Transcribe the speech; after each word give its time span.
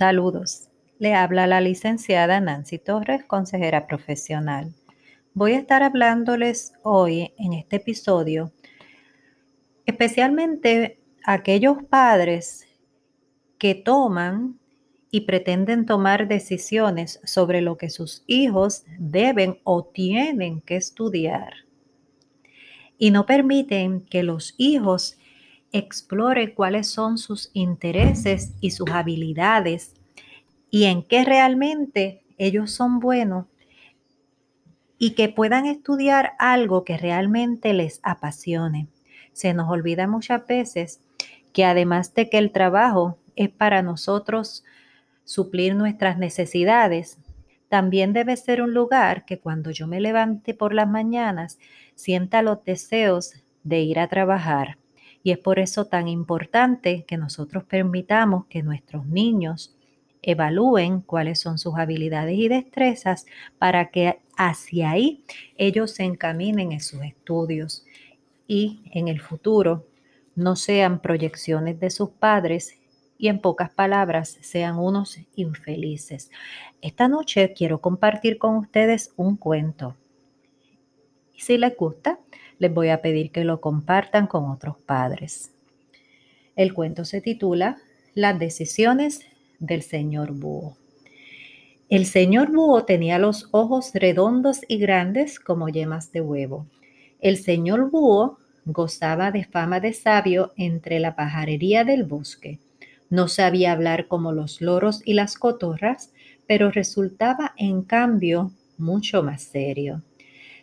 Saludos. 0.00 0.70
Le 0.98 1.12
habla 1.12 1.46
la 1.46 1.60
licenciada 1.60 2.40
Nancy 2.40 2.78
Torres, 2.78 3.22
consejera 3.24 3.86
profesional. 3.86 4.72
Voy 5.34 5.52
a 5.52 5.58
estar 5.58 5.82
hablándoles 5.82 6.72
hoy 6.82 7.34
en 7.36 7.52
este 7.52 7.76
episodio, 7.76 8.50
especialmente 9.84 11.02
a 11.22 11.34
aquellos 11.34 11.82
padres 11.82 12.66
que 13.58 13.74
toman 13.74 14.58
y 15.10 15.26
pretenden 15.26 15.84
tomar 15.84 16.28
decisiones 16.28 17.20
sobre 17.24 17.60
lo 17.60 17.76
que 17.76 17.90
sus 17.90 18.24
hijos 18.26 18.84
deben 18.98 19.60
o 19.64 19.84
tienen 19.84 20.62
que 20.62 20.76
estudiar 20.76 21.52
y 23.00 23.10
no 23.10 23.24
permiten 23.26 24.02
que 24.02 24.22
los 24.22 24.54
hijos 24.58 25.18
explore 25.72 26.54
cuáles 26.54 26.88
son 26.88 27.18
sus 27.18 27.50
intereses 27.52 28.54
y 28.60 28.72
sus 28.72 28.90
habilidades 28.90 29.94
y 30.70 30.84
en 30.84 31.02
qué 31.02 31.24
realmente 31.24 32.22
ellos 32.38 32.70
son 32.70 33.00
buenos 33.00 33.46
y 34.98 35.12
que 35.14 35.28
puedan 35.28 35.66
estudiar 35.66 36.32
algo 36.38 36.84
que 36.84 36.98
realmente 36.98 37.72
les 37.72 38.00
apasione. 38.02 38.88
Se 39.32 39.54
nos 39.54 39.70
olvida 39.70 40.06
muchas 40.06 40.46
veces 40.46 41.00
que 41.52 41.64
además 41.64 42.14
de 42.14 42.28
que 42.28 42.38
el 42.38 42.52
trabajo 42.52 43.18
es 43.36 43.48
para 43.48 43.82
nosotros 43.82 44.64
suplir 45.24 45.74
nuestras 45.74 46.18
necesidades, 46.18 47.18
también 47.68 48.12
debe 48.12 48.36
ser 48.36 48.62
un 48.62 48.74
lugar 48.74 49.24
que 49.24 49.38
cuando 49.38 49.70
yo 49.70 49.86
me 49.86 50.00
levante 50.00 50.54
por 50.54 50.74
las 50.74 50.88
mañanas 50.88 51.58
sienta 51.94 52.42
los 52.42 52.64
deseos 52.64 53.34
de 53.62 53.80
ir 53.80 54.00
a 54.00 54.08
trabajar 54.08 54.79
y 55.22 55.32
es 55.32 55.38
por 55.38 55.58
eso 55.58 55.86
tan 55.86 56.08
importante 56.08 57.04
que 57.06 57.16
nosotros 57.16 57.64
permitamos 57.64 58.46
que 58.46 58.62
nuestros 58.62 59.06
niños 59.06 59.76
evalúen 60.22 61.00
cuáles 61.00 61.40
son 61.40 61.58
sus 61.58 61.76
habilidades 61.76 62.36
y 62.36 62.48
destrezas 62.48 63.26
para 63.58 63.90
que 63.90 64.20
hacia 64.36 64.90
ahí 64.90 65.24
ellos 65.56 65.92
se 65.92 66.04
encaminen 66.04 66.72
en 66.72 66.80
sus 66.80 67.02
estudios 67.02 67.84
y 68.46 68.82
en 68.92 69.08
el 69.08 69.20
futuro 69.20 69.86
no 70.34 70.56
sean 70.56 71.00
proyecciones 71.00 71.80
de 71.80 71.90
sus 71.90 72.10
padres 72.10 72.78
y 73.18 73.28
en 73.28 73.38
pocas 73.38 73.70
palabras 73.70 74.38
sean 74.40 74.78
unos 74.78 75.18
infelices. 75.36 76.30
Esta 76.80 77.08
noche 77.08 77.52
quiero 77.54 77.80
compartir 77.80 78.38
con 78.38 78.56
ustedes 78.56 79.12
un 79.16 79.36
cuento. 79.36 79.96
Si 81.36 81.58
les 81.58 81.76
gusta, 81.76 82.18
les 82.60 82.72
voy 82.72 82.90
a 82.90 83.02
pedir 83.02 83.32
que 83.32 83.42
lo 83.42 83.60
compartan 83.60 84.28
con 84.28 84.48
otros 84.48 84.76
padres. 84.78 85.50
El 86.54 86.74
cuento 86.74 87.04
se 87.04 87.20
titula 87.20 87.78
Las 88.14 88.38
decisiones 88.38 89.22
del 89.58 89.82
señor 89.82 90.32
Búho. 90.32 90.76
El 91.88 92.04
señor 92.06 92.52
Búho 92.52 92.84
tenía 92.84 93.18
los 93.18 93.48
ojos 93.50 93.90
redondos 93.94 94.60
y 94.68 94.78
grandes 94.78 95.40
como 95.40 95.68
yemas 95.70 96.12
de 96.12 96.20
huevo. 96.20 96.66
El 97.18 97.38
señor 97.38 97.90
Búho 97.90 98.38
gozaba 98.66 99.32
de 99.32 99.44
fama 99.44 99.80
de 99.80 99.94
sabio 99.94 100.52
entre 100.56 101.00
la 101.00 101.16
pajarería 101.16 101.84
del 101.84 102.04
bosque. 102.04 102.58
No 103.08 103.26
sabía 103.26 103.72
hablar 103.72 104.06
como 104.06 104.32
los 104.32 104.60
loros 104.60 105.00
y 105.04 105.14
las 105.14 105.36
cotorras, 105.36 106.12
pero 106.46 106.70
resultaba 106.70 107.54
en 107.56 107.82
cambio 107.82 108.52
mucho 108.76 109.22
más 109.22 109.42
serio. 109.42 110.02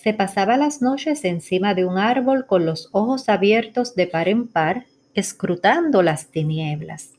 Se 0.00 0.14
pasaba 0.14 0.56
las 0.56 0.80
noches 0.80 1.24
encima 1.24 1.74
de 1.74 1.84
un 1.84 1.98
árbol 1.98 2.46
con 2.46 2.64
los 2.64 2.88
ojos 2.92 3.28
abiertos 3.28 3.96
de 3.96 4.06
par 4.06 4.28
en 4.28 4.46
par, 4.46 4.86
escrutando 5.12 6.04
las 6.04 6.28
tinieblas. 6.28 7.14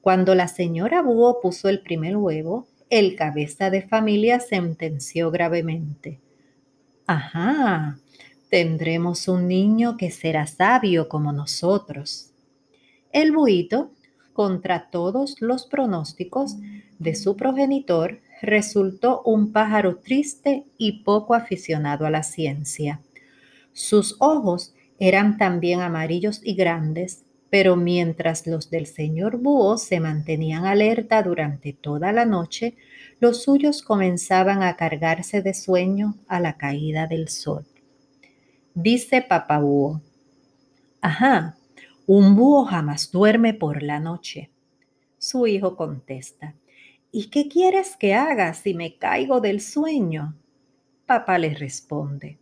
Cuando 0.00 0.34
la 0.34 0.48
señora 0.48 1.02
Búho 1.02 1.40
puso 1.40 1.68
el 1.68 1.82
primer 1.82 2.16
huevo, 2.16 2.66
el 2.90 3.14
cabeza 3.14 3.70
de 3.70 3.82
familia 3.82 4.40
sentenció 4.40 5.30
gravemente. 5.30 6.18
Ajá, 7.06 8.00
tendremos 8.48 9.28
un 9.28 9.46
niño 9.46 9.96
que 9.96 10.10
será 10.10 10.48
sabio 10.48 11.08
como 11.08 11.30
nosotros. 11.32 12.32
El 13.12 13.30
buito, 13.30 13.92
contra 14.32 14.90
todos 14.90 15.40
los 15.40 15.64
pronósticos 15.64 16.56
de 16.98 17.14
su 17.14 17.36
progenitor, 17.36 18.18
resultó 18.42 19.22
un 19.24 19.52
pájaro 19.52 19.96
triste 19.96 20.64
y 20.78 21.02
poco 21.02 21.34
aficionado 21.34 22.06
a 22.06 22.10
la 22.10 22.22
ciencia. 22.22 23.00
Sus 23.72 24.16
ojos 24.18 24.74
eran 24.98 25.38
también 25.38 25.80
amarillos 25.80 26.40
y 26.44 26.54
grandes, 26.54 27.24
pero 27.50 27.76
mientras 27.76 28.46
los 28.46 28.70
del 28.70 28.86
señor 28.86 29.38
Búho 29.38 29.76
se 29.76 29.98
mantenían 30.00 30.66
alerta 30.66 31.22
durante 31.22 31.72
toda 31.72 32.12
la 32.12 32.24
noche, 32.24 32.76
los 33.18 33.42
suyos 33.42 33.82
comenzaban 33.82 34.62
a 34.62 34.76
cargarse 34.76 35.42
de 35.42 35.54
sueño 35.54 36.16
a 36.28 36.40
la 36.40 36.56
caída 36.56 37.06
del 37.06 37.28
sol. 37.28 37.66
Dice 38.74 39.20
papá 39.22 39.58
Búho, 39.58 40.00
ajá, 41.00 41.56
un 42.06 42.36
búho 42.36 42.64
jamás 42.64 43.10
duerme 43.10 43.52
por 43.52 43.82
la 43.82 44.00
noche. 44.00 44.50
Su 45.18 45.46
hijo 45.46 45.76
contesta, 45.76 46.54
¿Y 47.12 47.26
qué 47.26 47.48
quieres 47.48 47.96
que 47.96 48.14
haga 48.14 48.54
si 48.54 48.72
me 48.72 48.96
caigo 48.96 49.40
del 49.40 49.60
sueño? 49.60 50.36
Papá 51.06 51.38
le 51.38 51.54
responde, 51.54 52.38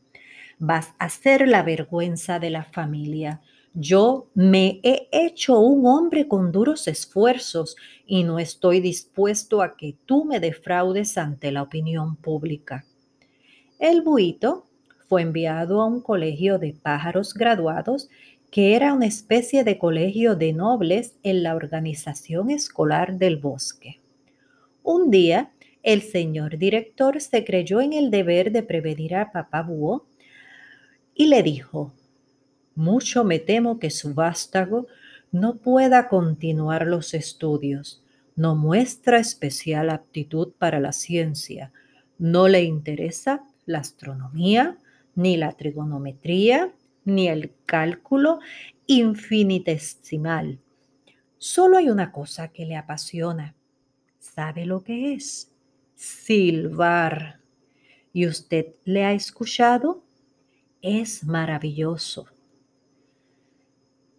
vas 0.58 0.92
a 0.98 1.08
ser 1.08 1.48
la 1.48 1.62
vergüenza 1.62 2.38
de 2.38 2.50
la 2.50 2.64
familia. 2.64 3.40
Yo 3.72 4.28
me 4.34 4.78
he 4.82 5.08
hecho 5.10 5.58
un 5.58 5.86
hombre 5.86 6.28
con 6.28 6.52
duros 6.52 6.86
esfuerzos 6.86 7.76
y 8.06 8.24
no 8.24 8.38
estoy 8.38 8.80
dispuesto 8.80 9.62
a 9.62 9.74
que 9.74 9.96
tú 10.04 10.26
me 10.26 10.38
defraudes 10.38 11.16
ante 11.16 11.50
la 11.50 11.62
opinión 11.62 12.16
pública. 12.16 12.84
El 13.78 14.02
buito 14.02 14.66
fue 15.08 15.22
enviado 15.22 15.80
a 15.80 15.86
un 15.86 16.02
colegio 16.02 16.58
de 16.58 16.74
pájaros 16.74 17.32
graduados 17.32 18.10
que 18.50 18.76
era 18.76 18.92
una 18.92 19.06
especie 19.06 19.64
de 19.64 19.78
colegio 19.78 20.36
de 20.36 20.52
nobles 20.52 21.16
en 21.22 21.42
la 21.42 21.54
organización 21.54 22.50
escolar 22.50 23.16
del 23.16 23.38
bosque. 23.38 24.00
Un 24.90 25.10
día, 25.10 25.52
el 25.82 26.00
señor 26.00 26.56
director 26.56 27.20
se 27.20 27.44
creyó 27.44 27.82
en 27.82 27.92
el 27.92 28.10
deber 28.10 28.52
de 28.52 28.62
prevenir 28.62 29.16
a 29.16 29.32
papá 29.32 29.60
búho 29.60 30.06
y 31.14 31.26
le 31.26 31.42
dijo, 31.42 31.92
mucho 32.74 33.22
me 33.22 33.38
temo 33.38 33.78
que 33.78 33.90
su 33.90 34.14
vástago 34.14 34.86
no 35.30 35.56
pueda 35.56 36.08
continuar 36.08 36.86
los 36.86 37.12
estudios. 37.12 38.02
No 38.34 38.56
muestra 38.56 39.18
especial 39.18 39.90
aptitud 39.90 40.54
para 40.56 40.80
la 40.80 40.92
ciencia. 40.92 41.70
No 42.16 42.48
le 42.48 42.62
interesa 42.62 43.44
la 43.66 43.80
astronomía, 43.80 44.78
ni 45.14 45.36
la 45.36 45.52
trigonometría, 45.52 46.72
ni 47.04 47.28
el 47.28 47.52
cálculo 47.66 48.38
infinitesimal. 48.86 50.60
Solo 51.36 51.76
hay 51.76 51.90
una 51.90 52.10
cosa 52.10 52.48
que 52.48 52.64
le 52.64 52.76
apasiona 52.76 53.54
¿Sabe 54.38 54.66
lo 54.66 54.84
que 54.84 55.14
es? 55.14 55.50
Silbar. 55.96 57.40
¿Y 58.12 58.28
usted 58.28 58.66
le 58.84 59.04
ha 59.04 59.12
escuchado? 59.12 60.04
Es 60.80 61.24
maravilloso. 61.24 62.28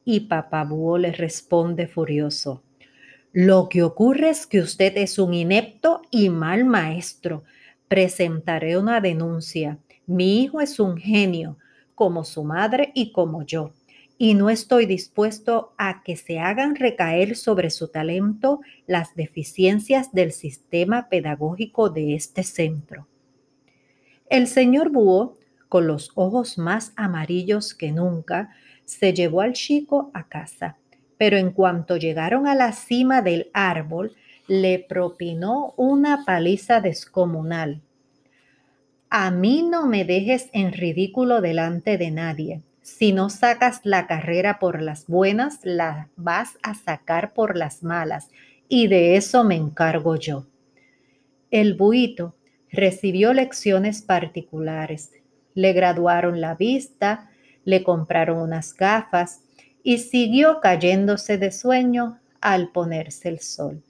Y 0.04 0.20
papá 0.20 0.66
Búho 0.66 0.98
le 0.98 1.14
responde 1.14 1.88
furioso. 1.88 2.62
Lo 3.32 3.70
que 3.70 3.82
ocurre 3.82 4.32
es 4.32 4.46
que 4.46 4.60
usted 4.60 4.98
es 4.98 5.20
un 5.20 5.34
inepto 5.34 6.02
y 6.12 6.28
mal 6.28 6.66
maestro. 6.66 7.46
Presentaré 7.88 8.78
una 8.78 9.00
denuncia. 9.00 9.80
Mi 10.06 10.44
hijo 10.44 10.60
es 10.60 10.82
un 10.82 10.98
genio, 10.98 11.58
como 11.96 12.26
su 12.26 12.44
madre 12.44 12.92
y 12.94 13.14
como 13.14 13.44
yo 13.44 13.72
y 14.22 14.34
no 14.34 14.50
estoy 14.50 14.86
dispuesto 14.86 15.74
a 15.78 16.04
que 16.04 16.18
se 16.18 16.40
hagan 16.40 16.76
recaer 16.76 17.38
sobre 17.38 17.70
su 17.70 17.88
talento 17.88 18.60
las 18.86 19.16
deficiencias 19.16 20.12
del 20.12 20.34
sistema 20.34 21.08
pedagógico 21.08 21.90
de 21.90 22.16
este 22.16 22.44
centro. 22.44 23.08
El 24.30 24.48
señor 24.48 24.90
Búho, 24.90 25.38
con 25.70 25.88
los 25.88 26.12
ojos 26.16 26.58
más 26.58 26.92
amarillos 26.98 27.74
que 27.74 27.94
nunca, 27.94 28.54
se 28.84 29.14
llevó 29.14 29.40
al 29.40 29.54
chico 29.54 30.12
a 30.14 30.28
casa, 30.28 30.76
pero 31.18 31.38
en 31.38 31.52
cuanto 31.52 31.96
llegaron 31.96 32.46
a 32.46 32.56
la 32.56 32.74
cima 32.74 33.22
del 33.22 33.50
árbol, 33.54 34.18
le 34.48 34.80
propinó 34.80 35.74
una 35.78 36.26
paliza 36.26 36.82
descomunal. 36.82 37.82
A 39.10 39.32
mí 39.32 39.64
no 39.64 39.88
me 39.88 40.04
dejes 40.04 40.50
en 40.52 40.74
ridículo 40.74 41.40
delante 41.40 41.98
de 41.98 42.12
nadie, 42.12 42.62
si 42.90 43.14
no 43.14 43.30
sacas 43.30 43.82
la 43.84 44.08
carrera 44.08 44.60
por 44.60 44.82
las 44.82 45.08
buenas, 45.08 45.60
la 45.64 46.10
vas 46.16 46.58
a 46.64 46.74
sacar 46.74 47.34
por 47.34 47.56
las 47.56 47.84
malas, 47.84 48.30
y 48.68 48.88
de 48.88 49.16
eso 49.16 49.44
me 49.44 49.56
encargo 49.56 50.16
yo. 50.16 50.46
El 51.52 51.76
buito 51.76 52.36
recibió 52.72 53.34
lecciones 53.34 54.02
particulares. 54.02 55.12
Le 55.54 55.74
graduaron 55.74 56.42
la 56.42 56.56
vista, 56.56 57.30
le 57.64 57.84
compraron 57.84 58.40
unas 58.40 58.76
gafas 58.76 59.42
y 59.84 60.00
siguió 60.00 60.60
cayéndose 60.60 61.38
de 61.38 61.52
sueño 61.52 62.20
al 62.42 62.72
ponerse 62.72 63.30
el 63.30 63.40
sol. 63.40 63.84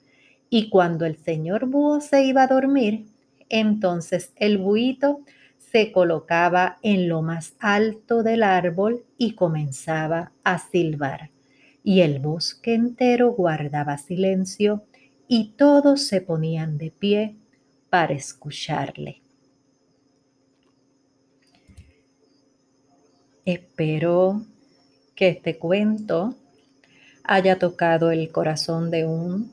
Y 0.48 0.68
cuando 0.68 1.04
el 1.06 1.16
señor 1.16 1.66
búho 1.66 2.00
se 2.00 2.24
iba 2.24 2.44
a 2.44 2.48
dormir, 2.48 3.06
entonces 3.48 4.32
el 4.36 4.58
buito 4.58 5.20
se 5.70 5.92
colocaba 5.92 6.78
en 6.82 7.08
lo 7.08 7.22
más 7.22 7.54
alto 7.60 8.22
del 8.22 8.42
árbol 8.42 9.04
y 9.16 9.34
comenzaba 9.34 10.32
a 10.42 10.58
silbar. 10.58 11.30
Y 11.84 12.00
el 12.00 12.18
bosque 12.18 12.74
entero 12.74 13.32
guardaba 13.32 13.96
silencio 13.98 14.84
y 15.28 15.52
todos 15.56 16.02
se 16.02 16.20
ponían 16.20 16.76
de 16.76 16.90
pie 16.90 17.36
para 17.88 18.14
escucharle. 18.14 19.22
Espero 23.44 24.42
que 25.14 25.28
este 25.28 25.58
cuento 25.58 26.34
haya 27.24 27.58
tocado 27.58 28.10
el 28.10 28.30
corazón 28.32 28.90
de 28.90 29.06
un 29.06 29.52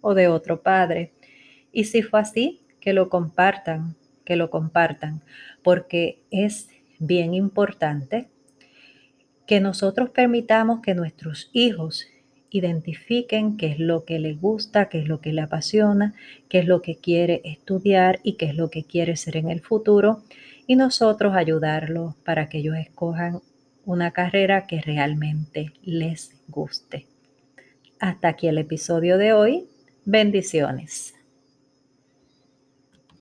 o 0.00 0.14
de 0.14 0.28
otro 0.28 0.62
padre. 0.62 1.12
Y 1.72 1.84
si 1.84 2.02
fue 2.02 2.20
así, 2.20 2.60
que 2.80 2.92
lo 2.92 3.08
compartan, 3.08 3.96
que 4.28 4.36
lo 4.36 4.50
compartan, 4.50 5.22
porque 5.62 6.20
es 6.30 6.68
bien 6.98 7.32
importante 7.32 8.28
que 9.46 9.58
nosotros 9.58 10.10
permitamos 10.10 10.80
que 10.82 10.94
nuestros 10.94 11.48
hijos 11.54 12.06
identifiquen 12.50 13.56
qué 13.56 13.68
es 13.68 13.78
lo 13.78 14.04
que 14.04 14.18
les 14.18 14.38
gusta, 14.38 14.90
qué 14.90 14.98
es 14.98 15.08
lo 15.08 15.22
que 15.22 15.32
le 15.32 15.40
apasiona, 15.40 16.12
qué 16.50 16.58
es 16.58 16.66
lo 16.66 16.82
que 16.82 16.96
quiere 16.96 17.40
estudiar 17.42 18.20
y 18.22 18.34
qué 18.34 18.44
es 18.44 18.54
lo 18.54 18.68
que 18.68 18.84
quiere 18.84 19.16
ser 19.16 19.38
en 19.38 19.48
el 19.48 19.62
futuro 19.62 20.22
y 20.66 20.76
nosotros 20.76 21.34
ayudarlos 21.34 22.14
para 22.16 22.50
que 22.50 22.58
ellos 22.58 22.76
escojan 22.76 23.40
una 23.86 24.10
carrera 24.10 24.66
que 24.66 24.82
realmente 24.82 25.72
les 25.82 26.38
guste. 26.48 27.06
Hasta 27.98 28.28
aquí 28.28 28.46
el 28.46 28.58
episodio 28.58 29.16
de 29.16 29.32
hoy. 29.32 29.68
Bendiciones. 30.04 31.17